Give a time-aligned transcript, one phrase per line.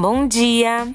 [0.00, 0.90] Bom dia!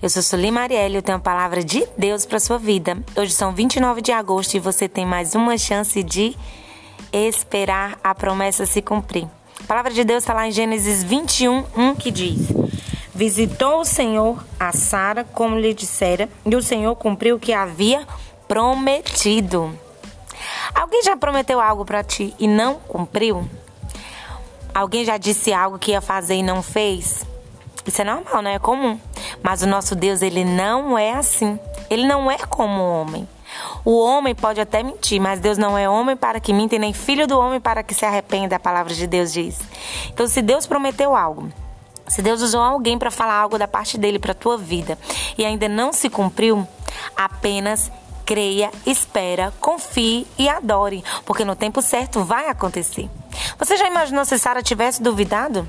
[0.00, 2.96] Eu sou Sueli Marielle eu tenho a palavra de Deus para sua vida.
[3.16, 6.36] Hoje são 29 de agosto e você tem mais uma chance de
[7.12, 9.26] esperar a promessa se cumprir.
[9.60, 12.46] A palavra de Deus está lá em Gênesis 21, 1 que diz:
[13.12, 18.06] Visitou o Senhor a Sara, como lhe dissera, e o Senhor cumpriu o que havia
[18.46, 19.76] prometido.
[20.72, 23.50] Alguém já prometeu algo para ti e não cumpriu?
[24.72, 27.26] Alguém já disse algo que ia fazer e não fez?
[27.88, 29.00] Isso é normal, não é comum.
[29.42, 31.58] Mas o nosso Deus, ele não é assim.
[31.88, 33.26] Ele não é como o homem.
[33.82, 37.26] O homem pode até mentir, mas Deus não é homem para que minta, nem filho
[37.26, 39.58] do homem para que se arrependa, a palavra de Deus diz.
[40.10, 41.48] Então, se Deus prometeu algo,
[42.06, 44.98] se Deus usou alguém para falar algo da parte dele para a tua vida
[45.38, 46.68] e ainda não se cumpriu,
[47.16, 47.90] apenas
[48.26, 53.08] creia, espera, confie e adore, porque no tempo certo vai acontecer.
[53.58, 55.66] Você já imaginou se Sara tivesse duvidado?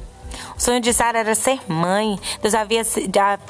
[0.56, 2.20] O sonho de Sara era ser mãe.
[2.42, 2.84] Deus havia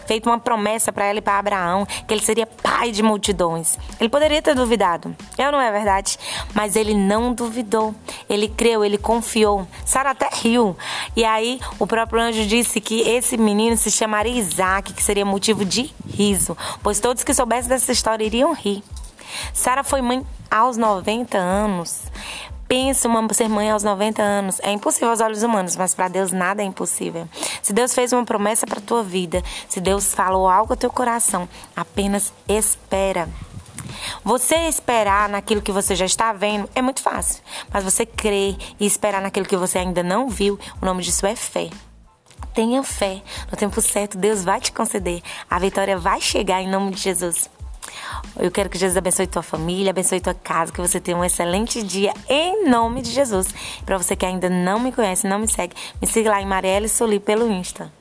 [0.06, 3.78] feito uma promessa para ela e para Abraão que ele seria pai de multidões.
[4.00, 6.18] Ele poderia ter duvidado, eu não é verdade?
[6.54, 7.94] Mas ele não duvidou.
[8.30, 9.68] Ele creu, ele confiou.
[9.86, 10.76] Sara até riu.
[11.16, 15.66] E aí o próprio anjo disse que esse menino se chamaria Isaac, que seria motivo
[15.66, 18.84] de riso, pois todos que soubessem dessa história iriam rir.
[19.54, 22.02] Sara foi mãe aos 90 anos.
[22.70, 24.60] Pensa uma ser mãe aos 90 anos.
[24.62, 27.28] É impossível aos olhos humanos, mas para Deus nada é impossível.
[27.64, 31.50] Se Deus fez uma promessa para tua vida, se Deus falou algo ao teu coração,
[31.76, 33.28] apenas espera.
[34.24, 37.42] Você esperar naquilo que você já está vendo é muito fácil,
[37.74, 41.36] mas você crer e esperar naquilo que você ainda não viu, o nome disso é
[41.36, 41.72] fé.
[42.54, 43.24] Tenha fé.
[43.50, 45.24] No tempo certo, Deus vai te conceder.
[45.50, 47.50] A vitória vai chegar em nome de Jesus.
[48.38, 51.84] Eu quero que Jesus abençoe tua família, abençoe tua casa, que você tenha um excelente
[51.84, 53.48] dia em nome de Jesus.
[53.86, 56.90] Para você que ainda não me conhece, não me segue, me siga lá em Marielle
[56.90, 57.99] Soli pelo Insta.